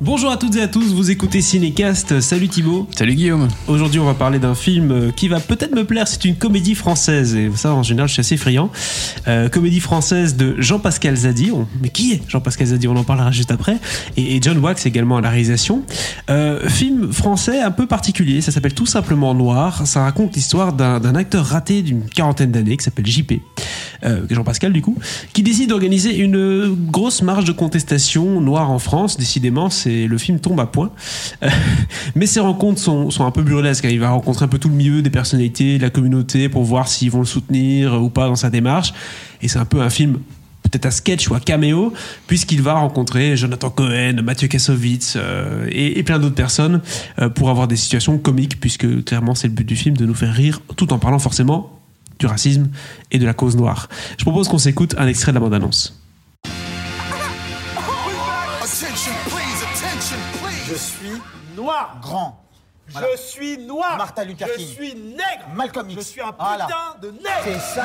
Bonjour 0.00 0.30
à 0.30 0.36
toutes 0.36 0.56
et 0.56 0.60
à 0.60 0.68
tous, 0.68 0.92
vous 0.92 1.10
écoutez 1.10 1.40
Cinécast, 1.40 2.20
salut 2.20 2.48
Thibaut. 2.48 2.86
Salut 2.96 3.14
Guillaume. 3.14 3.48
Aujourd'hui 3.68 4.00
on 4.00 4.04
va 4.04 4.12
parler 4.14 4.38
d'un 4.38 4.54
film 4.54 4.90
euh, 4.90 5.10
qui 5.12 5.28
va 5.28 5.40
peut-être 5.40 5.74
me 5.74 5.84
plaire, 5.84 6.06
c'est 6.08 6.24
une 6.26 6.34
comédie 6.36 6.74
française, 6.74 7.34
et 7.36 7.50
ça 7.54 7.72
en 7.74 7.82
général 7.82 8.08
je 8.08 8.14
suis 8.14 8.20
assez 8.20 8.36
friand. 8.36 8.70
Euh, 9.28 9.48
comédie 9.48 9.80
française 9.80 10.36
de 10.36 10.56
Jean-Pascal 10.58 11.16
Zadi, 11.16 11.52
On- 11.52 11.66
mais 11.80 11.88
qui 11.88 12.12
est 12.12 12.22
Jean-Pascal 12.28 12.66
Zadi? 12.66 12.86
On 12.88 12.96
en 12.96 13.04
parlera 13.04 13.30
juste 13.30 13.50
après, 13.52 13.78
et, 14.16 14.36
et 14.36 14.42
John 14.42 14.58
Wax 14.58 14.84
également 14.84 15.16
à 15.16 15.20
la 15.22 15.30
réalisation. 15.30 15.82
Euh, 16.28 16.68
film 16.68 17.10
français 17.12 17.60
un 17.62 17.70
peu 17.70 17.86
particulier, 17.86 18.40
ça 18.42 18.50
s'appelle 18.52 18.74
tout 18.74 18.86
simplement 18.86 19.32
Noir, 19.32 19.86
ça 19.86 20.02
raconte 20.02 20.34
l'histoire 20.34 20.72
d'un 20.74 21.14
acteur 21.14 21.46
raté 21.46 21.82
d'une 21.82 22.02
quarantaine 22.04 22.50
d'années 22.50 22.76
qui 22.76 22.84
s'appelle 22.84 23.06
JP, 23.06 23.34
Jean-Pascal 24.30 24.72
du 24.72 24.82
coup, 24.82 24.96
qui 25.32 25.42
décide 25.42 25.70
d'organiser 25.70 26.16
une 26.16 26.74
grosse 26.90 27.22
marche 27.22 27.44
de 27.44 27.52
contestation 27.52 28.40
noire 28.40 28.70
en 28.70 28.78
France. 28.78 29.16
Décidément, 29.16 29.70
c'est 29.70 30.06
le 30.06 30.18
film 30.18 30.38
tombe 30.40 30.60
à 30.60 30.66
point. 30.66 30.90
Euh, 31.42 31.48
mais 32.14 32.26
ses 32.26 32.40
rencontres 32.40 32.80
sont, 32.80 33.10
sont 33.10 33.24
un 33.24 33.30
peu 33.30 33.42
burlesques. 33.42 33.84
hein. 33.84 33.90
Il 33.90 34.00
va 34.00 34.10
rencontrer 34.10 34.44
un 34.44 34.48
peu 34.48 34.58
tout 34.58 34.68
le 34.68 34.74
milieu 34.74 35.02
des 35.02 35.10
personnalités, 35.10 35.78
de 35.78 35.82
la 35.82 35.90
communauté 35.90 36.48
pour 36.48 36.64
voir 36.64 36.88
s'ils 36.88 37.10
vont 37.10 37.20
le 37.20 37.26
soutenir 37.26 38.02
ou 38.02 38.10
pas 38.10 38.26
dans 38.26 38.36
sa 38.36 38.50
démarche. 38.50 38.92
Et 39.42 39.48
c'est 39.48 39.58
un 39.58 39.64
peu 39.64 39.80
un 39.80 39.90
film 39.90 40.18
peut-être 40.62 40.86
un 40.86 40.90
sketch 40.90 41.28
ou 41.28 41.34
un 41.34 41.40
caméo, 41.40 41.92
puisqu'il 42.26 42.62
va 42.62 42.72
rencontrer 42.72 43.36
Jonathan 43.36 43.70
Cohen, 43.70 44.22
Mathieu 44.24 44.48
Kassovitz 44.48 45.14
euh, 45.16 45.68
et, 45.70 46.02
plein 46.02 46.18
d'autres 46.18 46.34
personnes 46.34 46.80
euh, 47.20 47.28
pour 47.28 47.50
avoir 47.50 47.68
des 47.68 47.76
situations 47.76 48.18
comiques, 48.18 48.60
puisque 48.60 49.04
clairement 49.04 49.34
c'est 49.34 49.48
le 49.48 49.52
but 49.52 49.66
du 49.66 49.76
film 49.76 49.96
de 49.96 50.06
nous 50.06 50.14
faire 50.14 50.32
rire, 50.32 50.62
tout 50.76 50.92
en 50.92 50.98
parlant 50.98 51.18
forcément 51.18 51.83
du 52.18 52.26
racisme 52.26 52.70
et 53.10 53.18
de 53.18 53.26
la 53.26 53.34
cause 53.34 53.56
noire. 53.56 53.88
Je 54.18 54.24
propose 54.24 54.48
qu'on 54.48 54.58
s'écoute 54.58 54.94
un 54.98 55.06
extrait 55.06 55.32
de 55.32 55.34
la 55.36 55.40
bande-annonce. 55.40 55.98
Je 60.66 60.74
suis 60.74 61.20
noir. 61.56 61.98
grand. 62.02 62.40
Voilà. 62.90 63.08
Je 63.12 63.20
suis 63.20 63.58
noir. 63.58 63.96
Martin 63.96 64.24
Luther 64.24 64.46
je 64.58 64.62
suis 64.62 64.94
nègre. 64.94 65.48
Malcolm 65.54 65.90
X. 65.90 66.00
Je 66.00 66.06
suis 66.06 66.20
un 66.20 66.32
putain 66.32 66.44
Voilà. 66.44 66.68
de 67.02 67.10
nègre. 67.10 67.24
C'est 67.44 67.58
ça. 67.80 67.84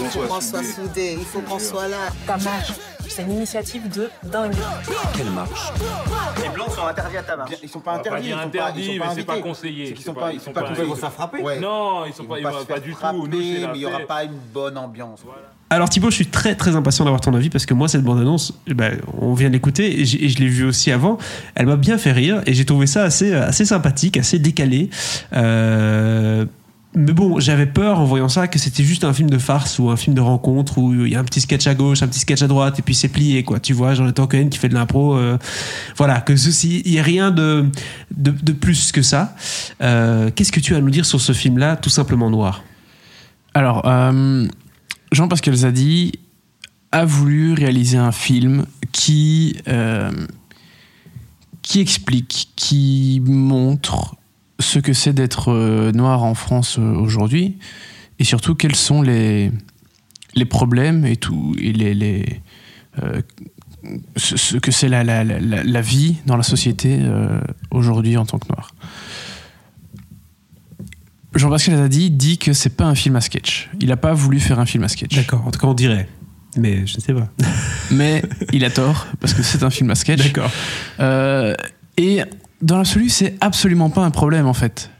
Il 0.00 0.06
faut 0.10 0.20
qu'on 0.20 0.40
soit 0.40 0.62
soudés, 0.64 1.16
il 1.18 1.24
faut 1.26 1.40
qu'on 1.40 1.58
soit 1.58 1.88
là. 1.88 1.96
Ta 2.26 2.36
marche, 2.38 2.72
c'est 3.18 3.24
une 3.24 3.32
initiative 3.32 3.88
de 3.88 4.08
dingue. 4.30 4.54
Les 6.40 6.48
blancs 6.50 6.70
sont 6.70 6.86
interdits 6.86 7.16
à 7.16 7.22
ta 7.24 7.36
marche. 7.36 7.50
Ils 7.60 7.68
sont 7.68 7.80
pas 7.80 7.94
interdits. 7.94 8.28
ils 8.28 8.32
sont 8.32 8.48
pas, 8.50 8.72
ils 8.76 8.98
mais 8.98 9.04
c'est 9.14 9.24
pas 9.24 9.40
conseillé. 9.40 9.94
C'est 9.96 10.04
sont 10.04 10.14
pas- 10.14 10.30
ils 10.30 10.36
ils 10.36 10.40
sont 10.40 10.52
pas. 10.52 10.64
Ils 10.78 10.84
vont 10.84 10.94
se 10.94 11.00
faire 11.00 11.12
frapper. 11.12 11.42
Ouais. 11.42 11.58
Non, 11.58 12.04
ils 12.06 12.12
sont 12.12 12.22
Ils 12.22 12.28
pas, 12.28 12.38
ils 12.38 12.66
pas 12.66 12.78
du 12.78 12.94
tout. 12.94 13.26
mais 13.28 13.36
il 13.74 13.80
y 13.80 13.86
aura 13.86 14.00
pas 14.00 14.22
une 14.22 14.38
bonne 14.54 14.78
ambiance. 14.78 15.22
Alors 15.70 15.88
Thibaut, 15.88 16.10
je 16.10 16.14
suis 16.14 16.28
très 16.28 16.54
très 16.54 16.76
impatient 16.76 17.04
d'avoir 17.04 17.20
ton 17.20 17.34
avis 17.34 17.50
parce 17.50 17.66
que 17.66 17.74
moi 17.74 17.88
cette 17.88 18.02
bande-annonce, 18.02 18.54
eh 18.68 18.74
ben, 18.74 18.98
on 19.20 19.34
vient 19.34 19.48
de 19.48 19.52
l'écouter 19.52 20.00
et, 20.00 20.04
je 20.06 20.38
l'ai 20.38 20.48
vue 20.48 20.64
aussi 20.64 20.92
avant. 20.92 21.18
Elle 21.56 21.66
m'a 21.66 21.76
bien 21.76 21.98
fait 21.98 22.12
rire 22.12 22.40
et 22.46 22.54
j'ai 22.54 22.64
trouvé 22.64 22.86
ça 22.86 23.02
assez 23.02 23.34
assez 23.34 23.64
sympathique, 23.64 24.16
assez 24.16 24.38
décalé. 24.38 24.90
Euh, 25.34 26.46
mais 26.94 27.12
bon, 27.12 27.38
j'avais 27.38 27.66
peur 27.66 28.00
en 28.00 28.06
voyant 28.06 28.30
ça 28.30 28.48
que 28.48 28.58
c'était 28.58 28.82
juste 28.82 29.04
un 29.04 29.12
film 29.12 29.28
de 29.28 29.36
farce 29.38 29.78
ou 29.78 29.90
un 29.90 29.96
film 29.96 30.16
de 30.16 30.22
rencontre 30.22 30.78
où 30.78 31.04
il 31.04 31.12
y 31.12 31.16
a 31.16 31.20
un 31.20 31.24
petit 31.24 31.40
sketch 31.40 31.66
à 31.66 31.74
gauche, 31.74 32.02
un 32.02 32.08
petit 32.08 32.20
sketch 32.20 32.42
à 32.42 32.46
droite 32.46 32.78
et 32.78 32.82
puis 32.82 32.94
c'est 32.94 33.08
plié 33.08 33.44
quoi. 33.44 33.60
Tu 33.60 33.74
vois, 33.74 33.94
Jonathan 33.94 34.26
Cohen 34.26 34.48
qui 34.48 34.58
fait 34.58 34.70
de 34.70 34.74
l'impro. 34.74 35.14
euh, 35.14 35.36
voilà, 35.96 36.20
que 36.22 36.34
ceci, 36.34 36.82
il 36.86 36.92
y 36.92 36.98
a 36.98 37.02
rien 37.02 37.30
de, 37.30 37.66
de 38.16 38.52
plus 38.52 38.90
que 38.90 39.02
ça. 39.02 39.36
Euh, 39.82 40.30
Qu'est-ce 40.34 40.50
que 40.50 40.60
tu 40.60 40.74
as 40.74 40.78
à 40.78 40.80
nous 40.80 40.90
dire 40.90 41.04
sur 41.04 41.20
ce 41.20 41.32
film-là, 41.32 41.76
tout 41.76 41.90
simplement 41.90 42.30
noir? 42.30 42.64
Alors, 43.52 43.82
euh, 43.86 44.48
Jean-Pascal 45.12 45.54
Zadi 45.54 46.12
a 46.90 47.04
voulu 47.04 47.52
réaliser 47.52 47.98
un 47.98 48.12
film 48.12 48.64
qui, 48.92 49.56
qui 51.62 51.80
explique, 51.80 52.48
qui 52.56 53.20
montre 53.24 54.17
ce 54.58 54.78
que 54.78 54.92
c'est 54.92 55.12
d'être 55.12 55.52
euh, 55.52 55.92
noir 55.92 56.24
en 56.24 56.34
France 56.34 56.78
euh, 56.78 56.94
aujourd'hui 56.94 57.58
et 58.18 58.24
surtout 58.24 58.54
quels 58.54 58.74
sont 58.74 59.02
les, 59.02 59.52
les 60.34 60.44
problèmes 60.44 61.06
et 61.06 61.16
tout, 61.16 61.54
et 61.60 61.72
les, 61.72 61.94
les, 61.94 62.40
euh, 63.02 63.22
ce, 64.16 64.36
ce 64.36 64.56
que 64.56 64.72
c'est 64.72 64.88
la, 64.88 65.04
la, 65.04 65.22
la, 65.24 65.38
la 65.38 65.80
vie 65.80 66.16
dans 66.26 66.36
la 66.36 66.42
société 66.42 66.98
euh, 67.00 67.40
aujourd'hui 67.70 68.16
en 68.16 68.26
tant 68.26 68.38
que 68.38 68.48
noir. 68.48 68.74
Jean-Pascal 71.34 71.76
Zadi 71.76 72.10
dit 72.10 72.38
que 72.38 72.52
c'est 72.52 72.74
pas 72.76 72.86
un 72.86 72.94
film 72.94 73.14
à 73.14 73.20
sketch. 73.20 73.70
Il 73.80 73.88
n'a 73.88 73.96
pas 73.96 74.12
voulu 74.12 74.40
faire 74.40 74.58
un 74.58 74.66
film 74.66 74.82
à 74.82 74.88
sketch. 74.88 75.14
D'accord, 75.14 75.46
en 75.46 75.50
tout 75.50 75.60
cas 75.60 75.68
on 75.68 75.74
dirait. 75.74 76.08
Mais 76.56 76.86
je 76.86 76.96
ne 76.96 77.00
sais 77.00 77.12
pas. 77.12 77.28
Mais 77.92 78.22
il 78.52 78.64
a 78.64 78.70
tort, 78.70 79.06
parce 79.20 79.34
que 79.34 79.42
c'est 79.42 79.62
un 79.62 79.70
film 79.70 79.90
à 79.90 79.94
sketch. 79.94 80.24
D'accord. 80.24 80.50
Euh, 80.98 81.54
et 81.96 82.22
dans 82.62 82.76
l'absolu, 82.78 83.08
c'est 83.08 83.36
absolument 83.40 83.90
pas 83.90 84.04
un 84.04 84.10
problème 84.10 84.46
en 84.46 84.54
fait. 84.54 84.90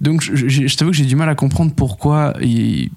Donc 0.00 0.22
je, 0.22 0.34
je- 0.48 0.66
je 0.66 0.76
t'avoue 0.76 0.90
que 0.90 0.96
j'ai 0.96 1.04
du 1.04 1.16
mal 1.16 1.28
à 1.28 1.34
comprendre 1.34 1.72
pourquoi 1.74 2.34
il, 2.42 2.90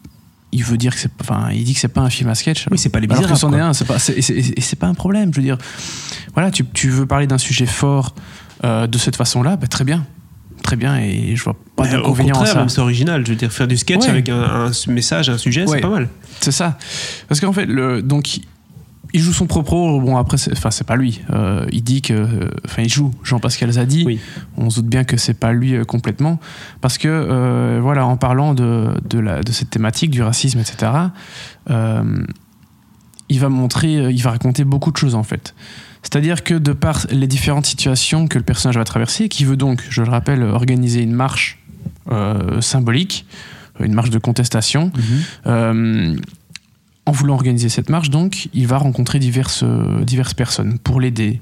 il 0.51 0.63
veut 0.63 0.77
dire 0.77 0.93
que 0.93 0.99
c'est, 0.99 1.11
enfin, 1.21 1.49
il 1.53 1.63
dit 1.63 1.73
que 1.73 1.79
c'est 1.79 1.87
pas 1.87 2.01
un 2.01 2.09
film 2.09 2.29
à 2.29 2.35
sketch. 2.35 2.65
Oui, 2.71 2.77
c'est 2.77 2.89
pas 2.89 2.99
les 2.99 3.05
Alors 3.05 3.17
que 3.17 3.21
Misérables, 3.31 3.39
c'en 3.39 3.57
est 3.57 3.61
un, 3.61 3.73
c'est 3.73 3.85
pas, 3.85 3.99
c'est, 3.99 4.75
pas 4.79 4.87
un 4.87 4.93
problème. 4.95 5.31
Je 5.33 5.37
veux 5.39 5.45
dire, 5.45 5.57
voilà, 6.33 6.51
tu, 6.51 6.65
tu 6.65 6.89
veux 6.89 7.05
parler 7.05 7.27
d'un 7.27 7.37
sujet 7.37 7.65
fort 7.67 8.15
euh, 8.65 8.87
de 8.87 8.97
cette 8.97 9.15
façon-là, 9.15 9.55
bah, 9.57 9.67
très 9.67 9.83
bien, 9.85 10.05
très 10.63 10.75
bien, 10.75 10.97
et 10.97 11.35
je 11.35 11.43
vois 11.43 11.55
pas 11.75 11.87
d'inconvénient 11.87 12.35
à 12.41 12.45
ça. 12.45 12.55
même 12.55 12.69
c'est 12.69 12.81
original. 12.81 13.23
Je 13.25 13.31
veux 13.31 13.37
dire, 13.37 13.51
faire 13.51 13.67
du 13.67 13.77
sketch 13.77 14.01
Ouais. 14.03 14.09
avec 14.09 14.27
un, 14.29 14.41
un 14.41 14.71
message, 14.91 15.29
un 15.29 15.37
sujet, 15.37 15.61
Ouais. 15.65 15.77
c'est 15.77 15.81
pas 15.81 15.89
mal. 15.89 16.09
C'est 16.41 16.51
ça. 16.51 16.77
Parce 17.27 17.39
qu'en 17.39 17.53
fait, 17.53 17.65
le, 17.67 18.01
donc, 18.01 18.39
il 19.13 19.21
joue 19.21 19.33
son 19.33 19.47
propre 19.47 19.73
rôle. 19.73 20.03
Bon, 20.03 20.17
après, 20.17 20.37
c'est- 20.37 20.51
enfin, 20.51 20.71
c'est 20.71 20.85
pas 20.85 20.95
lui. 20.95 21.21
Euh, 21.31 21.65
il 21.71 21.83
dit 21.83 22.01
que. 22.01 22.13
euh, 22.13 22.49
Enfin, 22.65 22.83
il 22.83 22.89
joue 22.89 23.11
Jean-Pascal 23.23 23.71
Zadi. 23.71 24.03
Oui. 24.05 24.19
On 24.57 24.69
se 24.69 24.81
doute 24.81 24.89
bien 24.89 25.03
que 25.03 25.17
c'est 25.17 25.33
pas 25.33 25.51
lui 25.51 25.75
euh, 25.75 25.83
complètement. 25.83 26.39
Parce 26.81 26.97
que, 26.97 27.79
voilà, 27.81 28.05
en 28.05 28.17
parlant 28.17 28.53
de, 28.53 28.89
de, 29.09 29.19
la, 29.19 29.41
de 29.41 29.51
cette 29.51 29.69
thématique, 29.69 30.11
du 30.11 30.21
racisme, 30.21 30.59
etc., 30.59 30.91
il 33.31 33.39
va 33.39 33.49
montrer, 33.49 33.93
il 34.11 34.21
va 34.23 34.31
raconter 34.31 34.63
beaucoup 34.63 34.91
de 34.91 34.97
choses, 34.97 35.15
en 35.15 35.23
fait. 35.23 35.53
C'est-à-dire 36.01 36.43
que 36.43 36.53
de 36.55 36.71
par 36.73 37.05
les 37.11 37.27
différentes 37.27 37.65
situations 37.67 38.27
que 38.27 38.37
le 38.39 38.43
personnage 38.43 38.77
va 38.77 38.83
traverser, 38.85 39.29
qui 39.29 39.43
veut 39.45 39.57
donc, 39.57 39.83
je 39.89 40.01
le 40.01 40.09
rappelle, 40.09 40.41
organiser 40.43 41.01
une 41.03 41.13
marche 41.13 41.59
symbolique, 42.61 43.25
une 43.79 43.93
marche 43.93 44.09
de 44.09 44.17
contestation, 44.17 44.91
euh, 45.45 46.15
en 47.09 47.11
voulant 47.11 47.33
organiser 47.33 47.69
cette 47.69 47.89
marche, 47.89 48.09
donc, 48.09 48.49
il 48.53 48.67
va 48.67 48.77
rencontrer 48.77 49.19
diverses, 49.19 49.63
euh, 49.63 50.03
diverses 50.03 50.33
personnes 50.33 50.77
pour 50.79 50.99
l'aider, 51.01 51.41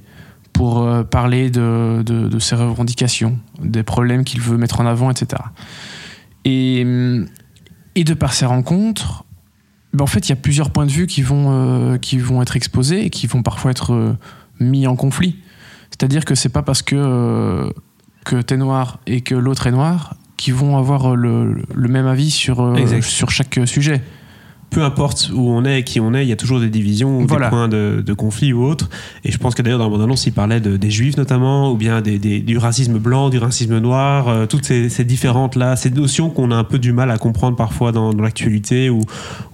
pour 0.53 0.79
euh, 0.81 1.03
parler 1.03 1.49
de, 1.49 2.01
de- 2.05 2.27
de 2.27 2.39
ses 2.39 2.55
revendications, 2.55 3.37
des 3.61 3.83
problèmes 3.83 4.23
qu'il 4.23 4.41
veut 4.41 4.57
mettre 4.57 4.79
en 4.81 4.85
avant, 4.85 5.11
etc. 5.11 5.41
Et, 6.45 6.85
et 7.95 8.03
de 8.03 8.13
par 8.13 8.33
ces 8.33 8.45
rencontres, 8.45 9.25
ben, 9.93 10.03
en 10.03 10.07
fait, 10.07 10.27
il 10.27 10.29
y 10.29 10.33
a 10.33 10.37
plusieurs 10.37 10.71
points 10.71 10.85
de 10.85 10.91
vue 10.91 11.07
qui 11.07 11.21
vont, 11.21 11.47
euh, 11.49 11.97
qui 11.97 12.17
vont 12.17 12.41
être 12.41 12.55
exposés 12.55 13.05
et 13.05 13.09
qui 13.09 13.27
vont 13.27 13.43
parfois 13.43 13.71
être 13.71 13.93
euh, 13.93 14.13
mis 14.59 14.87
en 14.87 14.95
conflit. 14.95 15.37
C'est-à-dire 15.91 16.25
que 16.25 16.35
c'est 16.35 16.49
pas 16.49 16.61
parce 16.61 16.81
que, 16.81 16.95
euh, 16.97 17.69
que 18.25 18.41
t'es 18.41 18.57
noir 18.57 18.99
et 19.07 19.21
que 19.21 19.35
l'autre 19.35 19.67
est 19.67 19.71
noir 19.71 20.15
qui 20.37 20.51
vont 20.51 20.77
avoir 20.77 21.15
le, 21.15 21.63
le 21.73 21.87
même 21.87 22.05
avis 22.05 22.29
sur, 22.29 22.61
sur 23.01 23.31
chaque 23.31 23.59
sujet. 23.65 24.01
Peu 24.69 24.83
importe 24.83 25.31
où 25.33 25.49
on 25.49 25.63
est 25.63 25.79
et 25.79 25.83
qui 25.83 25.99
on 26.01 26.13
est, 26.13 26.23
il 26.25 26.27
y 26.29 26.33
a 26.33 26.35
toujours 26.35 26.59
des 26.59 26.69
divisions 26.69 27.19
ou 27.19 27.25
Voilà. 27.27 27.45
des 27.47 27.49
points 27.49 27.67
de, 27.69 28.03
de 28.05 28.13
conflit 28.13 28.51
ou 28.51 28.63
autres. 28.65 28.89
Et 29.23 29.31
je 29.31 29.37
pense 29.37 29.55
que 29.55 29.61
d'ailleurs, 29.61 29.79
dans 29.79 29.85
la 29.85 29.91
bande-annonce, 29.91 30.27
il 30.27 30.33
parlait 30.33 30.59
de- 30.59 30.75
des 30.75 30.91
juifs 30.91 31.15
notamment, 31.15 31.71
ou 31.71 31.77
bien 31.77 32.01
des, 32.01 32.19
des- 32.19 32.41
du 32.41 32.57
racisme 32.57 32.99
blanc, 32.99 33.29
du 33.29 33.37
racisme 33.37 33.79
noir, 33.79 34.27
euh, 34.27 34.45
toutes 34.45 34.65
ces, 34.65 34.89
ces 34.89 35.05
différentes-là, 35.05 35.77
ces 35.77 35.89
notions 35.89 36.29
qu'on 36.29 36.51
a 36.51 36.55
un 36.55 36.65
peu 36.65 36.79
du 36.79 36.91
mal 36.91 37.09
à 37.11 37.17
comprendre 37.17 37.55
parfois 37.55 37.93
dans, 37.93 38.13
dans 38.13 38.21
l'actualité, 38.23 38.89
où, 38.89 39.01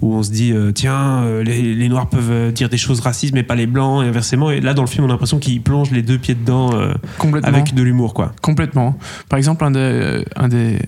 où 0.02 0.16
on 0.16 0.23
se 0.23 0.31
dit, 0.31 0.52
euh, 0.52 0.72
tiens, 0.72 1.22
euh, 1.23 1.44
les, 1.44 1.75
les 1.75 1.90
noirs 1.90 2.09
peuvent 2.09 2.52
dire 2.52 2.67
des 2.70 2.78
choses 2.78 2.99
racistes, 2.99 3.35
mais 3.35 3.43
pas 3.43 3.55
les 3.55 3.67
blancs, 3.67 4.03
et 4.03 4.08
inversement. 4.08 4.49
Et 4.49 4.61
là, 4.61 4.73
dans 4.73 4.82
le 4.84 4.87
film, 4.87 5.05
on 5.05 5.09
a 5.09 5.11
l'impression 5.11 5.37
qu'il 5.37 5.61
plonge 5.61 5.91
les 5.91 6.02
deux 6.02 6.17
pieds 6.17 6.35
dedans 6.35 6.72
Complètement. 7.20 7.49
avec 7.49 7.73
de 7.76 7.84
l'humour, 7.84 8.14
quoi. 8.16 8.34
Complètement. 8.41 8.97
Par 9.29 9.37
exemple, 9.37 9.64
un 9.64 9.72
des, 9.72 10.26
un 10.35 10.47
des, 10.47 10.79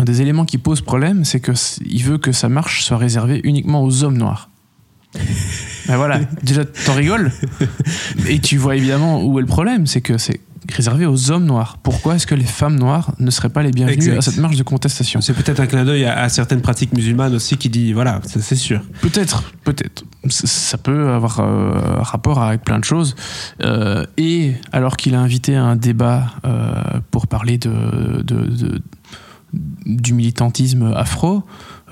un 0.00 0.04
des 0.04 0.22
éléments 0.22 0.46
qui 0.46 0.56
pose 0.56 0.80
problème, 0.80 1.24
c'est 1.26 1.40
que 1.40 1.52
c- 1.54 1.82
il 1.84 2.02
veut 2.02 2.16
que 2.18 2.32
sa 2.32 2.48
marche 2.48 2.82
soit 2.84 2.96
réservée 2.96 3.40
uniquement 3.44 3.82
aux 3.84 4.02
hommes 4.02 4.16
noirs. 4.16 4.48
ben 5.88 5.96
voilà, 5.96 6.20
déjà 6.42 6.64
t'en 6.64 6.94
rigoles. 6.94 7.30
Et 8.28 8.38
tu 8.38 8.56
vois 8.56 8.76
évidemment 8.76 9.22
où 9.24 9.38
est 9.38 9.42
le 9.42 9.46
problème, 9.48 9.86
c'est 9.86 10.00
que 10.00 10.16
c'est 10.18 10.40
réservé 10.72 11.04
aux 11.04 11.30
hommes 11.32 11.46
noirs. 11.46 11.78
Pourquoi 11.82 12.14
est-ce 12.14 12.26
que 12.28 12.34
les 12.36 12.44
femmes 12.44 12.76
noires 12.78 13.12
ne 13.18 13.30
seraient 13.30 13.48
pas 13.48 13.62
les 13.62 13.72
bienvenues 13.72 13.94
Exact. 13.96 14.18
à 14.18 14.22
cette 14.22 14.36
marche 14.38 14.56
de 14.56 14.62
contestation? 14.62 15.20
C'est 15.20 15.32
peut-être 15.34 15.58
un 15.58 15.66
clin 15.66 15.84
d'œil 15.84 16.04
à, 16.04 16.20
à 16.22 16.28
certaines 16.28 16.60
pratiques 16.60 16.92
musulmanes 16.92 17.34
aussi 17.34 17.56
qui 17.56 17.68
dit, 17.70 17.92
voilà, 17.92 18.20
c'est 18.24 18.54
sûr. 18.54 18.80
Peut-être, 19.00 19.42
peut-être. 19.64 20.04
Ça 20.28 20.78
peut 20.78 21.08
avoir 21.10 21.40
euh, 21.40 21.72
rapport 22.02 22.40
avec 22.42 22.62
plein 22.62 22.78
de 22.78 22.84
choses. 22.84 23.16
Euh, 23.62 24.06
et 24.16 24.52
alors 24.70 24.96
qu'il 24.96 25.14
a 25.16 25.20
invité 25.20 25.56
à 25.56 25.64
un 25.64 25.76
débat 25.76 26.26
euh, 26.44 26.72
pour 27.10 27.26
parler 27.26 27.58
de, 27.58 28.22
de- 28.22 28.44
de- 28.46 28.82
du 29.52 30.14
militantisme 30.14 30.92
afro, 30.94 31.42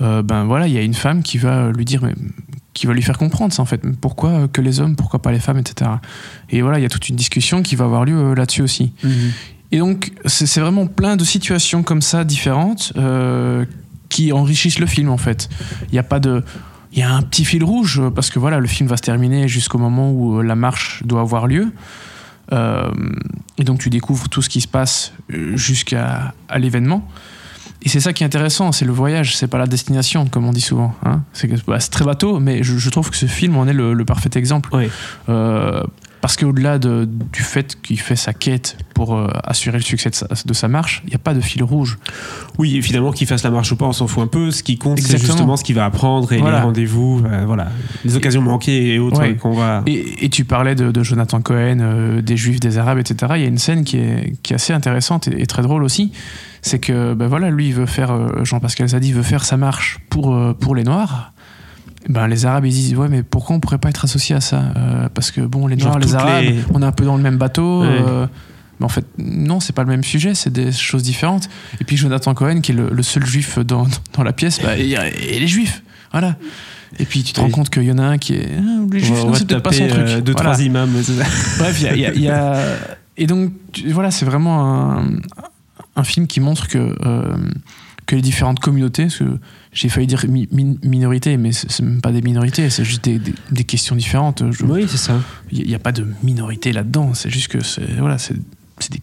euh, 0.01 0.21
ben 0.21 0.45
voilà, 0.45 0.67
il 0.67 0.73
y 0.73 0.77
a 0.77 0.81
une 0.81 0.93
femme 0.93 1.23
qui 1.23 1.37
va 1.37 1.71
lui 1.71 1.85
dire, 1.85 2.01
mais 2.03 2.13
qui 2.73 2.87
va 2.87 2.93
lui 2.93 3.01
faire 3.01 3.17
comprendre 3.17 3.53
ça 3.53 3.61
en 3.61 3.65
fait. 3.65 3.81
Pourquoi 3.99 4.29
euh, 4.29 4.47
que 4.47 4.61
les 4.61 4.79
hommes, 4.79 4.95
pourquoi 4.95 5.21
pas 5.21 5.31
les 5.31 5.39
femmes, 5.39 5.57
etc. 5.57 5.91
Et 6.49 6.61
voilà, 6.61 6.79
il 6.79 6.83
y 6.83 6.85
a 6.85 6.89
toute 6.89 7.09
une 7.09 7.17
discussion 7.17 7.61
qui 7.61 7.75
va 7.75 7.85
avoir 7.85 8.05
lieu 8.05 8.17
euh, 8.17 8.35
là-dessus 8.35 8.61
aussi. 8.61 8.93
Et 9.71 9.79
donc, 9.79 10.13
c'est 10.25 10.59
vraiment 10.59 10.87
plein 10.87 11.15
de 11.15 11.23
situations 11.23 11.83
comme 11.83 12.01
ça 12.01 12.23
différentes 12.23 12.93
euh, 12.95 13.65
qui 14.07 14.31
enrichissent 14.31 14.79
le 14.79 14.87
film 14.87 15.09
en 15.09 15.17
fait. 15.17 15.49
Il 15.83 15.91
n'y 15.91 15.99
a 15.99 16.03
pas 16.03 16.19
de. 16.19 16.43
Il 16.91 16.99
y 16.99 17.03
a 17.03 17.13
un 17.13 17.21
petit 17.21 17.45
fil 17.45 17.63
rouge 17.63 18.01
parce 18.15 18.31
que 18.31 18.39
voilà, 18.39 18.59
le 18.59 18.67
film 18.67 18.89
va 18.89 18.97
se 18.97 19.03
terminer 19.03 19.47
jusqu'au 19.47 19.77
moment 19.77 20.11
où 20.11 20.41
la 20.41 20.55
marche 20.55 21.03
doit 21.05 21.21
avoir 21.21 21.45
lieu. 21.45 21.71
Euh, 22.51 22.89
et 23.59 23.63
donc, 23.63 23.79
tu 23.79 23.89
découvres 23.89 24.27
tout 24.27 24.41
ce 24.41 24.49
qui 24.49 24.61
se 24.61 24.67
passe 24.67 25.13
jusqu'à 25.29 26.33
à 26.47 26.57
l'événement. 26.57 27.07
Et 27.81 27.87
c'est 27.89 28.01
ça 28.01 28.11
qui 28.11 28.23
est 28.23 28.25
intéressant, 28.25 28.71
c'est 28.73 28.83
le 28.85 28.91
voyage, 28.91 29.37
c'est 29.37 29.47
pas 29.47 29.57
la 29.57 29.65
destination, 29.67 30.27
comme 30.27 30.45
on 30.45 30.51
dit 30.51 30.59
souvent. 30.61 30.93
hein. 31.05 31.21
C'est 31.31 31.47
bah, 31.65 31.77
très 31.79 32.03
bateau, 32.03 32.39
mais 32.39 32.61
je, 32.61 32.77
je 32.77 32.89
trouve 32.89 33.09
que 33.09 33.15
ce 33.15 33.25
film 33.25 33.55
en 33.55 33.67
est 33.67 33.73
le, 33.73 33.93
le 33.93 34.05
parfait 34.05 34.29
exemple. 34.35 34.69
Oui. 34.73 34.89
Euh, 35.29 35.81
parce 36.21 36.35
qu'au-delà 36.35 36.79
de- 36.79 37.07
du 37.31 37.41
fait 37.41 37.81
qu'il 37.81 37.99
fait 37.99 38.15
sa 38.15 38.33
quête 38.33 38.77
pour 38.93 39.15
euh, 39.15 39.27
assurer 39.45 39.77
le 39.77 39.83
succès 39.83 40.09
de 40.09 40.15
sa, 40.15 40.27
de 40.45 40.53
sa 40.53 40.67
marche, 40.67 41.01
il 41.05 41.09
n'y 41.09 41.15
a 41.15 41.19
pas 41.19 41.33
de 41.33 41.39
fil 41.41 41.63
rouge. 41.63 41.97
Oui, 42.57 42.75
et 42.77 42.81
finalement, 42.81 43.11
qu'il 43.11 43.25
fasse 43.27 43.43
la 43.43 43.51
marche 43.51 43.71
ou 43.71 43.77
pas, 43.77 43.85
on 43.85 43.93
s'en 43.93 44.07
fout 44.07 44.23
un 44.23 44.27
peu. 44.27 44.51
Ce 44.51 44.61
qui 44.63 44.77
compte, 44.77 44.99
c'est 44.99 45.17
justement 45.17 45.55
ce 45.55 45.63
qu'il 45.63 45.75
va 45.75 45.85
apprendre 45.85 46.31
et 46.33 46.39
Voilà. 46.39 46.57
les 46.57 46.63
rendez-vous, 46.63 47.21
euh, 47.25 47.43
voilà, 47.45 47.69
les 48.03 48.15
occasions 48.17 48.41
manquées 48.41 48.93
et 48.95 48.99
autres 48.99 49.19
Ouais. 49.19 49.35
qu'on 49.35 49.53
va. 49.53 49.83
Et, 49.87 50.25
et 50.25 50.29
tu 50.29 50.43
parlais 50.45 50.75
de, 50.75 50.91
de 50.91 51.03
Jonathan 51.03 51.41
Cohen, 51.41 51.79
euh, 51.79 52.21
des 52.21 52.35
Juifs, 52.37 52.59
des 52.59 52.77
Arabes, 52.77 52.99
etc. 52.99 53.33
Il 53.37 53.41
y 53.41 53.45
a 53.45 53.47
une 53.47 53.57
scène 53.57 53.83
qui 53.85 53.97
est, 53.97 54.33
qui 54.43 54.53
est 54.53 54.55
assez 54.55 54.73
intéressante 54.73 55.27
et, 55.29 55.41
et 55.41 55.45
très 55.45 55.61
drôle 55.61 55.83
aussi. 55.83 56.11
C'est 56.61 56.79
que 56.79 57.13
ben 57.13 57.27
voilà, 57.27 57.49
lui, 57.49 57.67
il 57.69 57.73
veut 57.73 57.85
faire, 57.85 58.43
Jean-Pascal 58.43 58.89
Zadi 58.89 59.13
veut 59.13 59.23
faire 59.23 59.45
sa 59.45 59.55
marche 59.55 59.99
pour, 60.09 60.37
pour 60.59 60.75
les 60.75 60.83
Noirs. 60.83 61.31
Ben, 62.07 62.27
les 62.27 62.45
Arabes 62.45 62.65
ils 62.65 62.71
disent 62.73 62.95
ouais 62.95 63.09
mais 63.09 63.23
pourquoi 63.23 63.55
on 63.55 63.59
pourrait 63.59 63.77
pas 63.77 63.89
être 63.89 64.05
associé 64.05 64.35
à 64.35 64.41
ça 64.41 64.71
Euh, 64.77 65.09
parce 65.13 65.31
que 65.31 65.41
bon 65.41 65.67
les 65.67 65.75
Noirs 65.75 65.99
les 65.99 66.15
Arabes 66.15 66.43
les- 66.43 66.59
on 66.73 66.81
est 66.81 66.85
un 66.85 66.91
peu 66.93 67.03
dans 67.05 67.17
le 67.17 67.21
même 67.23 67.37
bateau 67.37 67.81
Ouais. 67.81 67.87
euh, 67.89 68.25
mais 68.79 68.85
en 68.85 68.89
fait 68.89 69.05
non 69.17 69.59
c'est 69.59 69.73
pas 69.73 69.83
le 69.83 69.89
même 69.89 70.03
sujet 70.03 70.33
c'est 70.33 70.49
des 70.53 70.71
choses 70.71 71.03
différentes 71.03 71.49
et 71.81 71.83
puis 71.83 71.97
Jonathan 71.97 72.33
Cohen 72.33 72.61
qui 72.61 72.71
est 72.71 72.75
le, 72.75 72.89
le 72.89 73.03
seul 73.03 73.25
juif 73.25 73.59
dans, 73.59 73.85
dans 74.15 74.23
la 74.23 74.31
pièce 74.31 74.61
bah, 74.63 74.77
et 74.77 75.39
les 75.39 75.47
juifs 75.47 75.83
voilà 76.11 76.37
et 76.97 77.05
puis 77.05 77.21
tu 77.23 77.33
te 77.33 77.41
rends 77.41 77.49
compte 77.49 77.69
qu'il 77.69 77.83
y 77.83 77.91
en 77.91 77.97
a 77.99 78.03
un 78.03 78.17
qui 78.17 78.33
est 78.35 78.47
ah, 78.57 78.61
les 78.91 79.01
On 79.01 79.05
juifs 79.05 79.25
va 79.25 79.35
c'est 79.37 79.47
peut-être 79.47 79.61
pas 79.63 79.73
son 79.73 79.87
truc 79.87 80.01
euh, 80.07 80.21
deux, 80.21 80.31
Voilà. 80.31 80.51
trois 80.51 80.63
imams. 80.65 80.89
Bref, 81.59 81.77
il 81.81 81.99
y 81.99 82.05
a, 82.05 82.13
y 82.13 82.19
y 82.21 82.31
Et 83.17 83.27
donc, 83.27 83.51
tu- 83.73 83.91
voilà, 83.91 84.09
c'est 84.09 84.25
vraiment 84.25 84.93
un, 84.97 85.03
un 85.95 86.03
film 86.03 86.25
qui 86.25 86.39
montre 86.39 86.67
que, 86.67 86.77
que 88.09 88.15
les 88.15 88.23
différentes 88.23 88.59
communautés, 88.59 89.03
parce 89.03 89.17
que 89.17 89.37
j'ai 89.71 89.87
failli 89.87 90.07
dire 90.07 90.25
mi- 90.27 90.47
mi- 90.51 90.79
minorité, 90.83 91.37
mais 91.37 91.51
c'est 91.51 91.79
même 91.81 92.01
pas 92.01 92.11
des 92.11 92.23
minorités, 92.23 92.69
c'est 92.71 92.83
juste 92.83 93.03
des, 93.03 93.19
des- 93.19 93.35
des 93.51 93.63
questions 93.63 93.95
différentes. 93.95 94.41
Je- 94.51 94.65
Oui, 94.65 94.85
c'est 94.89 94.97
ça. 94.97 95.19
Il 95.51 95.67
n'y 95.67 95.75
a 95.75 95.79
pas 95.79 95.91
de 95.91 96.07
minorité 96.23 96.73
là-dedans, 96.73 97.13
c'est 97.13 97.29
juste 97.29 97.49
que 97.49 97.63
c'est 97.63 97.85
voilà, 97.99 98.17
c'est 98.17 98.33
des, 98.89 98.99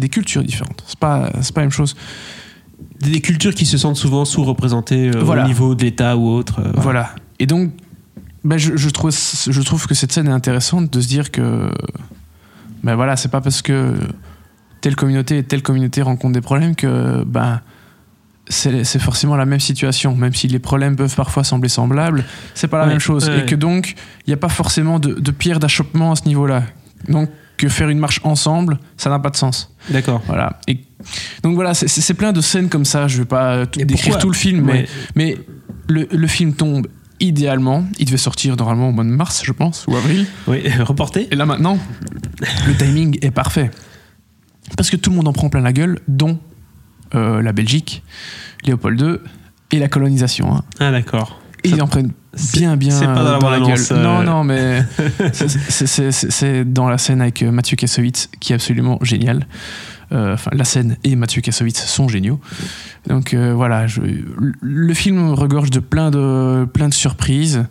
des 0.00 0.08
cultures 0.08 0.44
différentes. 0.44 0.84
C'est 0.86 0.98
pas, 0.98 1.32
c'est 1.42 1.52
pas 1.52 1.62
la 1.62 1.66
même 1.66 1.72
chose. 1.72 1.96
Des, 3.00 3.20
cultures 3.20 3.54
qui 3.54 3.66
se 3.66 3.78
sentent 3.78 3.96
souvent 3.96 4.24
sous-représentées 4.24 5.10
euh, 5.14 5.22
Voilà. 5.24 5.44
au 5.44 5.48
niveau 5.48 5.74
de 5.74 5.82
l'État 5.82 6.16
ou 6.16 6.28
autre. 6.28 6.60
euh, 6.60 6.70
Voilà. 6.76 7.14
Et 7.40 7.46
donc, 7.46 7.72
ben, 8.44 8.58
je, 8.58 8.76
je 8.76 8.88
trouve, 8.90 9.10
je 9.12 9.60
trouve 9.62 9.86
que 9.88 9.94
cette 9.94 10.12
scène 10.12 10.28
est 10.28 10.32
intéressante 10.42 10.92
de 10.92 11.00
se 11.00 11.08
dire 11.08 11.30
que, 11.32 11.68
ben 12.84 12.94
voilà, 12.94 13.16
c'est 13.16 13.28
pas 13.30 13.40
parce 13.40 13.60
que 13.60 13.94
telle 14.82 14.94
communauté 14.94 15.38
et 15.38 15.42
telle 15.42 15.62
communauté 15.62 16.00
rencontrent 16.02 16.34
des 16.34 16.40
problèmes 16.40 16.76
que, 16.76 17.24
ben, 17.24 17.60
c'est 18.48 18.98
forcément 19.00 19.36
la 19.36 19.46
même 19.46 19.60
situation. 19.60 20.14
Même 20.14 20.34
si 20.34 20.46
les 20.48 20.58
problèmes 20.58 20.96
peuvent 20.96 21.14
parfois 21.16 21.44
sembler 21.44 21.68
semblables, 21.68 22.24
c'est 22.54 22.68
pas 22.68 22.78
la 22.78 22.84
Ouais, 22.84 22.90
même 22.90 23.00
chose. 23.00 23.28
ouais. 23.28 23.40
Et 23.40 23.46
que 23.46 23.54
donc, 23.54 23.94
il 24.26 24.30
n'y 24.30 24.34
a 24.34 24.38
pas 24.38 24.48
forcément 24.48 24.98
de, 24.98 25.14
de 25.14 25.30
pierre 25.30 25.58
d'achoppement 25.58 26.12
à 26.12 26.16
ce 26.16 26.24
niveau-là. 26.26 26.62
Donc, 27.08 27.28
que 27.56 27.68
faire 27.68 27.88
une 27.88 27.98
marche 27.98 28.20
ensemble, 28.22 28.78
ça 28.96 29.08
n'a 29.10 29.18
pas 29.18 29.30
de 29.30 29.36
sens. 29.36 29.74
D'accord. 29.90 30.22
Voilà. 30.26 30.60
Et 30.68 30.78
donc 31.42 31.54
voilà, 31.54 31.72
c'est- 31.74 32.14
plein 32.14 32.32
de 32.32 32.40
scènes 32.40 32.68
comme 32.68 32.84
ça. 32.84 33.08
Je 33.08 33.18
vais 33.18 33.24
pas 33.24 33.64
décrire 33.66 34.18
tout 34.18 34.28
le 34.28 34.34
film, 34.36 34.60
mais, 34.64 34.86
mais 35.14 35.38
le, 35.88 36.06
le 36.10 36.26
film 36.26 36.52
tombe 36.54 36.86
idéalement. 37.18 37.86
Il 37.98 38.04
devait 38.06 38.16
sortir 38.18 38.56
normalement 38.56 38.90
au 38.90 38.92
mois 38.92 39.04
de 39.04 39.08
mars, 39.08 39.42
je 39.44 39.52
pense, 39.52 39.86
ou 39.88 39.96
avril. 39.96 40.26
Oui, 40.48 40.62
reporté. 40.80 41.28
Et 41.30 41.34
là 41.36 41.46
maintenant, 41.46 41.78
le 42.66 42.74
timing 42.76 43.16
est 43.22 43.30
parfait. 43.30 43.70
Parce 44.76 44.90
que 44.90 44.96
tout 44.96 45.10
le 45.10 45.16
monde 45.16 45.28
en 45.28 45.32
prend 45.32 45.48
plein 45.48 45.60
la 45.62 45.72
gueule, 45.72 46.00
dont 46.08 46.38
euh, 47.14 47.42
la 47.42 47.52
Belgique, 47.52 48.02
Léopold 48.64 49.00
II 49.00 49.16
et 49.72 49.78
la 49.78 49.88
colonisation. 49.88 50.54
hein. 50.54 50.62
Ah, 50.80 50.90
d'accord. 50.90 51.40
Et 51.64 51.70
Ça- 51.70 51.76
ils 51.76 51.82
en 51.82 51.86
prennent 51.88 52.12
bien, 52.54 52.76
bien 52.76 52.90
c'est 52.96 53.06
pas 53.06 53.38
dans 53.40 53.50
la 53.50 53.58
la 53.58 53.66
gueule. 53.66 53.80
euh. 53.90 54.02
Non, 54.02 54.22
non, 54.22 54.44
mais 54.44 54.84
c'est- 55.70 56.64
dans 56.64 56.88
la 56.88 56.98
scène 56.98 57.20
avec 57.20 57.42
euh, 57.42 57.50
Mathieu 57.50 57.76
Kassovitz 57.76 58.28
qui 58.40 58.52
est 58.52 58.54
absolument 58.56 58.98
génial. 59.02 59.46
Euh, 60.12 60.34
Enfin, 60.34 60.50
la 60.54 60.64
scène 60.64 60.96
et 61.02 61.16
Mathieu 61.16 61.42
Kassovitz 61.42 61.84
sont 61.84 62.06
géniaux. 62.08 62.40
Donc 63.08 63.34
euh, 63.34 63.52
voilà, 63.54 63.86
je- 63.88 64.00
le 64.60 64.94
film 64.94 65.30
regorge 65.30 65.70
de 65.70 65.80
plein 65.80 66.10
de, 66.12 66.64
plein 66.72 66.88
de 66.88 66.94
surprises, 66.94 67.64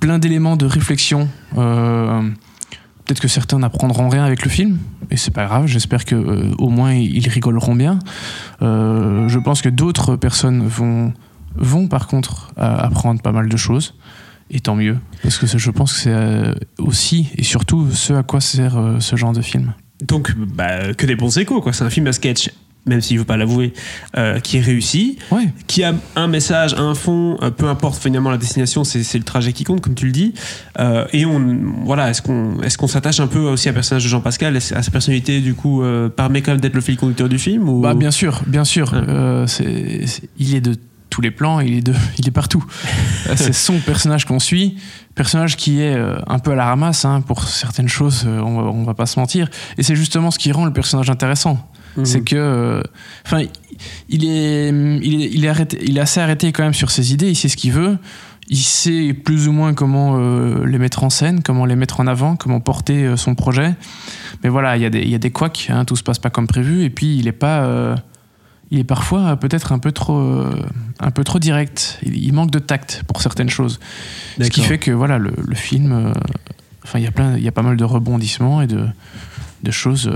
plein 0.00 0.18
d'éléments 0.18 0.56
de 0.56 0.66
réflexion. 0.66 1.28
Peut-être 3.06 3.20
que 3.20 3.28
certains 3.28 3.60
n'apprendront 3.60 4.08
rien 4.08 4.24
avec 4.24 4.44
le 4.44 4.50
film, 4.50 4.78
et 5.12 5.16
c'est 5.16 5.30
pas 5.30 5.46
grave. 5.46 5.66
J'espère 5.66 6.04
que 6.04 6.16
euh, 6.16 6.52
au 6.58 6.70
moins 6.70 6.92
ils 6.92 7.28
rigoleront 7.28 7.76
bien. 7.76 8.00
Euh, 8.62 9.28
je 9.28 9.38
pense 9.38 9.62
que 9.62 9.68
d'autres 9.68 10.16
personnes 10.16 10.66
vont 10.66 11.12
vont 11.54 11.86
par 11.86 12.08
contre 12.08 12.52
euh, 12.58 12.76
apprendre 12.76 13.22
pas 13.22 13.30
mal 13.30 13.48
de 13.48 13.56
choses, 13.56 13.94
et 14.50 14.58
tant 14.58 14.74
mieux, 14.74 14.98
parce 15.22 15.38
que 15.38 15.46
je 15.46 15.70
pense 15.70 15.92
que 15.92 15.98
c'est 16.00 16.82
aussi 16.82 17.28
et 17.36 17.44
surtout 17.44 17.88
ce 17.92 18.12
à 18.12 18.24
quoi 18.24 18.40
sert 18.40 18.76
ce 18.98 19.14
genre 19.14 19.32
de 19.32 19.40
film. 19.40 19.72
Donc, 20.04 20.34
bah, 20.36 20.92
que 20.92 21.06
des 21.06 21.16
bons 21.16 21.38
échos, 21.38 21.62
quoi. 21.62 21.72
C'est 21.72 21.84
un 21.84 21.90
film 21.90 22.06
à 22.08 22.12
sketch, 22.12 22.50
même 22.86 23.00
s'il 23.00 23.16
ne 23.16 23.20
veut 23.20 23.26
pas 23.26 23.36
l'avouer, 23.36 23.72
euh, 24.16 24.38
qui 24.40 24.58
est 24.58 24.60
réussi, 24.60 25.18
Ouais. 25.32 25.48
qui 25.66 25.82
a 25.82 25.92
un 26.14 26.28
message, 26.28 26.74
un 26.74 26.94
fond, 26.94 27.36
euh, 27.42 27.50
peu 27.50 27.66
importe 27.68 28.00
finalement 28.00 28.30
la 28.30 28.38
destination, 28.38 28.84
c'est 28.84 29.18
le 29.18 29.24
trajet 29.24 29.52
qui 29.52 29.64
compte, 29.64 29.80
comme 29.80 29.94
tu 29.94 30.06
le 30.06 30.12
dis. 30.12 30.34
Euh, 30.78 31.04
et 31.12 31.26
on, 31.26 31.58
voilà, 31.84 32.10
est-ce 32.10 32.22
qu'on 32.22 32.60
est 32.62 32.76
qu'on 32.76 32.86
s'attache 32.88 33.20
un 33.20 33.26
peu 33.26 33.40
aussi 33.40 33.68
à 33.68 33.72
personnage 33.72 34.04
de 34.04 34.08
Jean-Pascal, 34.08 34.56
à 34.56 34.60
sa 34.60 34.90
personnalité, 34.90 35.40
du 35.40 35.54
coup, 35.54 35.82
permet 36.14 36.42
quand 36.42 36.52
même 36.52 36.60
d'être 36.60 36.74
le 36.74 36.80
fil 36.80 36.96
conducteur 36.96 37.28
du 37.28 37.38
film 37.38 37.68
ou... 37.68 37.80
Bah 37.80 37.94
bien 37.94 38.10
sûr, 38.10 38.42
bien 38.46 38.64
sûr. 38.64 38.92
Ouais. 38.92 39.44
Il 40.38 40.54
est 40.54 40.60
de 40.60 40.76
tous 41.08 41.20
les 41.22 41.30
plans, 41.30 41.60
il 41.60 41.78
est 41.78 41.80
de, 41.80 41.94
il 42.18 42.28
est 42.28 42.32
partout. 42.32 42.64
C'est 43.36 43.54
son 43.54 43.78
personnage 43.78 44.26
qu'on 44.26 44.38
suit, 44.38 44.76
personnage 45.14 45.56
qui 45.56 45.80
est 45.80 45.96
un 46.26 46.38
peu 46.38 46.52
à 46.52 46.54
la 46.54 46.66
ramasse 46.66 47.04
hein, 47.04 47.22
pour 47.22 47.42
certaines 47.44 47.88
choses. 47.88 48.26
on, 48.26 48.58
on 48.58 48.84
va 48.84 48.94
pas 48.94 49.06
se 49.06 49.18
mentir. 49.18 49.48
Et 49.78 49.82
c'est 49.82 49.96
justement 49.96 50.30
ce 50.30 50.38
qui 50.38 50.52
rend 50.52 50.66
le 50.66 50.72
personnage 50.72 51.08
intéressant. 51.10 51.58
Mhm. 51.96 52.04
C'est 52.04 52.20
que, 52.22 52.36
euh, 52.36 52.82
enfin, 53.24 53.42
il 54.08 54.24
est, 54.24 54.68
il 54.68 55.22
est, 55.22 55.30
il 55.32 55.44
est 55.44 55.48
arrêté, 55.48 55.78
il 55.82 55.96
est 55.96 56.00
assez 56.00 56.20
arrêté 56.20 56.52
quand 56.52 56.64
même 56.64 56.74
sur 56.74 56.90
ses 56.90 57.12
idées. 57.12 57.28
Il 57.28 57.36
sait 57.36 57.48
ce 57.48 57.56
qu'il 57.56 57.72
veut. 57.72 57.98
Il 58.48 58.58
sait 58.58 59.12
plus 59.12 59.48
ou 59.48 59.52
moins 59.52 59.74
comment 59.74 60.18
euh, 60.18 60.64
les 60.66 60.78
mettre 60.78 61.02
en 61.02 61.10
scène, 61.10 61.42
comment 61.42 61.64
les 61.64 61.74
mettre 61.74 61.98
en 61.98 62.06
avant, 62.06 62.36
comment 62.36 62.60
porter 62.60 63.04
euh, 63.04 63.16
son 63.16 63.34
projet. 63.34 63.74
Mais 64.44 64.48
voilà, 64.48 64.76
il 64.76 64.82
y 64.82 64.86
a 64.86 64.90
des, 64.90 65.00
il 65.00 65.10
y 65.10 65.16
a 65.16 65.18
des 65.18 65.30
couacs. 65.32 65.66
Hein, 65.68 65.84
tout 65.84 65.96
se 65.96 66.04
passe 66.04 66.20
pas 66.20 66.30
comme 66.30 66.46
prévu. 66.46 66.84
Et 66.84 66.90
puis, 66.90 67.18
il 67.18 67.26
est 67.26 67.32
pas, 67.32 67.64
euh, 67.64 67.96
il 68.70 68.78
est 68.78 68.84
parfois 68.84 69.34
peut-être 69.36 69.72
un 69.72 69.80
peu 69.80 69.90
trop, 69.90 70.44
un 71.00 71.10
peu 71.10 71.24
trop 71.24 71.40
direct. 71.40 71.98
Il, 72.04 72.16
il 72.22 72.32
manque 72.32 72.52
de 72.52 72.60
tact 72.60 73.02
pour 73.08 73.20
certaines 73.20 73.50
choses. 73.50 73.80
Ce 74.40 74.48
qui 74.48 74.62
fait 74.62 74.78
que 74.78 74.92
voilà, 74.92 75.18
le, 75.18 75.32
le 75.44 75.54
film, 75.56 76.12
enfin, 76.84 77.00
il 77.00 77.04
y 77.04 77.08
a 77.08 77.10
plein, 77.10 77.36
il 77.36 77.42
y 77.42 77.48
a 77.48 77.52
pas 77.52 77.62
mal 77.62 77.76
de 77.76 77.84
rebondissements 77.84 78.62
et 78.62 78.68
de, 78.68 78.86
de 79.64 79.70
choses, 79.72 80.08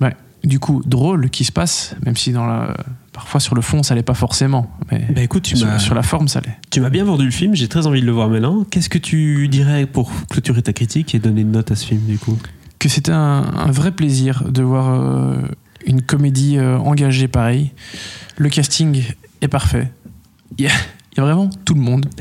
ouais, 0.00 0.16
du 0.44 0.58
coup, 0.60 0.82
drôles 0.84 1.30
qui 1.30 1.44
se 1.44 1.52
passent, 1.52 1.96
même 2.04 2.16
si 2.16 2.32
dans 2.32 2.46
la, 2.46 2.76
parfois 3.12 3.40
sur 3.40 3.54
le 3.54 3.62
fond, 3.62 3.82
ça 3.82 3.94
l'est 3.94 4.02
pas 4.02 4.14
forcément. 4.14 4.70
Mais 4.90 5.06
Bah 5.14 5.22
écoute, 5.22 5.42
tu 5.42 5.56
sur, 5.56 5.80
sur 5.80 5.94
la 5.94 6.02
forme, 6.02 6.28
ça 6.28 6.40
l'est. 6.40 6.56
tu 6.70 6.80
m'as 6.80 6.90
bien 6.90 7.04
vendu 7.04 7.24
le 7.24 7.30
film, 7.30 7.54
j'ai 7.54 7.68
très 7.68 7.86
envie 7.86 8.00
de 8.00 8.06
le 8.06 8.12
voir 8.12 8.28
maintenant. 8.28 8.64
Qu'est-ce 8.70 8.88
que 8.88 8.98
tu 8.98 9.48
dirais 9.48 9.86
pour 9.86 10.12
clôturer 10.30 10.62
ta 10.62 10.72
critique 10.72 11.14
et 11.14 11.18
donner 11.18 11.40
une 11.42 11.52
note 11.52 11.70
à 11.70 11.76
ce 11.76 11.86
film, 11.86 12.02
du 12.06 12.18
coup? 12.18 12.38
Que 12.78 12.88
c'était 12.88 13.12
un, 13.12 13.44
un 13.56 13.70
vrai 13.70 13.92
plaisir 13.92 14.44
de 14.50 14.62
voir 14.62 14.88
euh, 14.90 15.36
une 15.86 16.02
comédie 16.02 16.58
euh, 16.58 16.76
engagée 16.78 17.28
pareil. 17.28 17.72
Le 18.36 18.48
casting 18.50 19.02
est 19.40 19.48
parfait. 19.48 19.90
Il 20.58 20.64
y 20.64 20.68
a, 20.68 20.72
il 21.12 21.18
y 21.18 21.20
a 21.20 21.22
vraiment 21.24 21.48
tout 21.64 21.74
le 21.74 21.80
monde. 21.80 22.06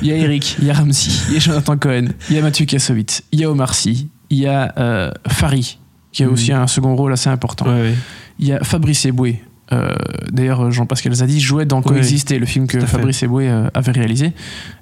Il 0.00 0.06
y 0.06 0.12
a 0.12 0.16
Eric, 0.16 0.54
il 0.60 0.66
y 0.66 0.70
a 0.70 0.74
Ramsey, 0.74 1.10
il 1.26 1.34
y 1.34 1.36
a 1.38 1.40
Jonathan 1.40 1.76
Cohen, 1.76 2.10
il 2.30 2.36
y 2.36 2.38
a 2.38 2.42
Mathieu 2.42 2.66
Kassovitz, 2.66 3.24
il 3.32 3.40
y 3.40 3.44
a 3.44 3.50
Omar 3.50 3.74
Sy, 3.74 4.10
il 4.30 4.38
y 4.38 4.46
a 4.46 4.72
euh, 4.78 5.10
Fari, 5.26 5.80
qui 6.18 6.24
a 6.24 6.26
Mhm. 6.26 6.32
aussi 6.32 6.52
un 6.52 6.66
second 6.66 6.96
rôle 6.96 7.12
assez 7.12 7.30
important. 7.30 7.66
Ouais, 7.66 7.80
ouais. 7.80 7.94
Il 8.40 8.48
y 8.48 8.52
a 8.52 8.58
Fabrice 8.64 9.04
Eboué. 9.06 9.40
Euh, 9.70 9.94
D'ailleurs, 10.32 10.70
Jean-Pascal 10.72 11.14
Zadi 11.14 11.38
jouait 11.40 11.64
dans 11.64 11.80
Coexister, 11.80 12.38
le 12.40 12.46
film 12.46 12.66
que. 12.66 12.80
Fabrice 12.80 13.22
Eboué 13.22 13.48
euh, 13.48 13.68
avait 13.72 13.92
réalisé. 13.92 14.32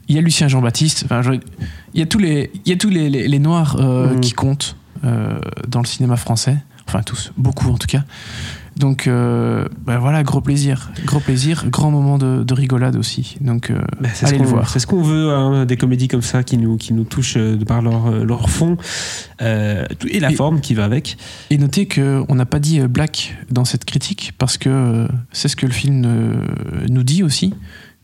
Il 0.09 0.15
y 0.15 0.19
a 0.19 0.23
Lucien 0.23 0.49
Jean-Baptiste. 0.49 1.03
Enfin, 1.05 1.21
je- 1.21 1.33
il 1.93 2.01
y 2.01 2.03
a 2.03 2.07
tous 2.07 2.19
les, 2.19 2.51
il 2.65 2.71
y 2.71 2.73
a 2.73 2.79
tous 2.79 2.89
les, 2.89 3.11
les- 3.11 3.29
les 3.29 3.39
noirs 3.39 3.77
euh, 3.79 4.15
Mhm. 4.15 4.21
qui 4.21 4.33
comptent 4.33 4.77
euh, 5.05 5.39
dans 5.69 5.81
le 5.81 5.87
cinéma 5.87 6.17
français. 6.17 6.57
Enfin, 6.89 7.03
tous, 7.03 7.33
beaucoup 7.37 7.71
en 7.71 7.77
tout 7.77 7.87
cas. 7.89 8.05
Donc 8.79 9.07
euh, 9.07 9.67
bah 9.87 9.99
voilà, 9.99 10.23
gros 10.23 10.43
plaisir, 10.43 10.91
gros 11.07 11.19
plaisir, 11.21 11.65
grand 11.71 11.91
moment 11.91 12.19
de, 12.19 12.43
de 12.45 12.55
rigolade 12.55 12.97
aussi. 12.97 13.37
Donc 13.41 13.71
euh, 13.71 13.79
Bah, 14.01 14.11
c'est 14.13 14.27
ce 14.27 14.31
allez 14.31 14.39
le 14.39 14.45
qu'on- 14.45 14.51
voir. 14.51 14.69
C'est 14.69 14.79
ce 14.81 14.87
qu'on 14.87 15.03
veut, 15.03 15.31
hein, 15.33 15.65
des 15.65 15.79
comédies 15.79 16.09
comme 16.09 16.21
ça 16.23 16.43
qui 16.43 16.59
nous, 16.59 16.77
qui 16.77 16.93
nous 16.93 17.05
touchent 17.05 17.39
euh, 17.39 17.57
de 17.57 17.65
par 17.65 17.81
leur, 17.81 18.11
leur 18.25 18.51
fond 18.51 18.77
euh, 19.41 19.87
et 20.11 20.21
la 20.21 20.31
Et- 20.31 20.35
forme 20.35 20.61
qui 20.61 20.75
va 20.75 20.85
avec. 20.85 21.17
Et 21.49 21.57
notez 21.57 21.89
qu'on 21.89 22.35
n'a 22.35 22.45
pas 22.47 22.59
dit 22.59 22.81
black 22.81 23.35
dans 23.51 23.65
cette 23.65 23.87
critique 23.87 24.33
parce 24.37 24.59
que 24.59 25.09
c'est 25.33 25.49
ce 25.49 25.57
que 25.57 25.65
le 25.67 25.73
film 25.73 26.07
nous 26.91 27.03
dit 27.03 27.23
aussi. 27.23 27.55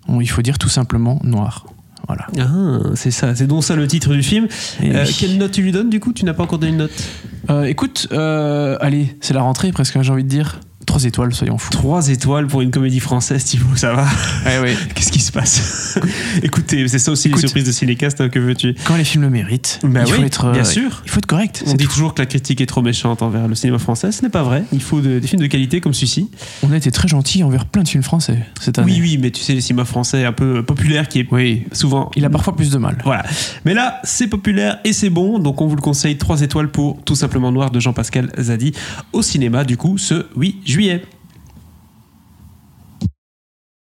On- 0.08 0.20
il 0.22 0.26
faut 0.30 0.42
dire 0.42 0.56
tout 0.56 0.70
simplement 0.70 1.20
noir. 1.22 1.66
Voilà. 2.08 2.26
Ah, 2.40 2.78
c'est 2.96 3.12
ça, 3.12 3.34
c'est 3.36 3.46
donc 3.46 3.62
ça 3.62 3.76
le 3.76 3.86
titre 3.86 4.12
du 4.14 4.22
film. 4.24 4.48
Oui. 4.82 4.90
quelle 5.18 5.36
note 5.38 5.52
tu 5.52 5.62
lui 5.62 5.70
donnes 5.70 5.88
du 5.90 6.00
coup? 6.00 6.12
Tu 6.12 6.24
n'as 6.24 6.34
pas 6.34 6.42
encore 6.42 6.58
donné 6.58 6.72
une 6.72 6.78
note? 6.78 7.04
Euh, 7.50 7.64
écoute, 7.64 8.08
euh, 8.12 8.76
allez, 8.80 9.16
c'est 9.20 9.34
la 9.34 9.42
rentrée 9.42 9.72
presque, 9.72 9.96
hein, 9.96 10.02
j'ai 10.02 10.12
envie 10.12 10.24
de 10.24 10.28
dire. 10.28 10.60
Trois 10.92 11.04
étoiles, 11.06 11.32
soyons 11.34 11.56
fous. 11.56 11.70
Trois 11.70 12.08
étoiles 12.10 12.46
pour 12.48 12.60
une 12.60 12.70
comédie 12.70 13.00
française, 13.00 13.42
Thibaut, 13.44 13.76
ça 13.76 13.94
va 13.94 14.06
Eh 14.44 14.62
oui. 14.62 14.72
Qu'est-ce 14.94 15.10
qui 15.10 15.20
se 15.20 15.32
passe 15.32 15.98
Écoutez, 16.42 16.86
c'est 16.86 16.98
ça 16.98 17.10
aussi 17.12 17.28
Écoute. 17.28 17.40
les 17.40 17.48
surprises 17.48 17.64
de 17.66 17.72
Cinécast, 17.72 18.20
hein, 18.20 18.28
que 18.28 18.38
veux-tu 18.38 18.74
Quand 18.84 18.96
les 18.96 19.04
films 19.04 19.22
le 19.22 19.30
méritent, 19.30 19.80
Bah 19.84 20.02
il 20.06 20.12
faut 20.12 20.22
être. 20.22 20.44
euh, 20.48 20.52
bien 20.52 20.64
sûr. 20.64 21.00
Il 21.06 21.10
faut 21.10 21.16
être 21.16 21.24
correct. 21.26 21.64
On 21.66 21.72
dit 21.72 21.84
tout. 21.86 21.92
toujours 21.92 22.12
que 22.12 22.20
la 22.20 22.26
critique 22.26 22.60
est 22.60 22.66
trop 22.66 22.82
méchante 22.82 23.22
envers 23.22 23.48
le 23.48 23.54
cinéma 23.54 23.78
français, 23.78 24.12
ce 24.12 24.20
n'est 24.22 24.28
pas 24.28 24.42
vrai. 24.42 24.64
Il 24.70 24.82
faut 24.82 25.00
de- 25.00 25.18
des 25.18 25.26
films 25.26 25.40
de 25.40 25.46
qualité 25.46 25.80
comme 25.80 25.94
celui-ci. 25.94 26.28
On 26.62 26.70
a 26.72 26.76
été 26.76 26.90
très 26.90 27.08
gentil 27.08 27.42
envers 27.42 27.64
plein 27.64 27.84
de 27.84 27.88
films 27.88 28.02
français 28.02 28.40
cette 28.60 28.78
année. 28.78 28.92
Oui, 28.92 28.98
oui, 29.00 29.18
mais 29.18 29.30
tu 29.30 29.40
sais, 29.40 29.54
le 29.54 29.62
cinéma 29.62 29.86
français 29.86 30.26
un 30.26 30.32
peu 30.32 30.62
populaire 30.62 31.08
qui 31.08 31.20
est 31.20 31.26
Oui. 31.30 31.64
souvent 31.72 32.10
Il 32.16 32.24
a 32.26 32.30
parfois 32.30 32.54
plus 32.54 32.68
de 32.68 32.76
mal. 32.76 32.98
Voilà. 33.06 33.24
Mais 33.64 33.72
là, 33.72 33.98
c'est 34.04 34.26
populaire 34.28 34.78
et 34.84 34.92
c'est 34.92 35.08
bon, 35.10 35.38
donc 35.38 35.62
on 35.62 35.66
vous 35.68 35.76
le 35.76 35.80
conseille 35.80 36.18
3 36.18 36.42
étoiles 36.42 36.68
pour 36.70 37.02
Tout 37.02 37.14
simplement 37.14 37.50
Noir 37.50 37.70
de 37.70 37.80
Jean-Pascal 37.80 38.30
Zadi 38.38 38.72
au 39.14 39.22
cinéma, 39.22 39.64
du 39.64 39.78
coup, 39.78 39.96
ce 39.96 40.26
8 40.36 40.56
juillet. 40.82 41.21